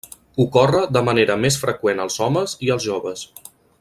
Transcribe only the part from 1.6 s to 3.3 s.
freqüent als homes i als joves.